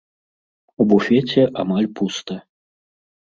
[0.79, 2.39] У буфеце амаль пуста.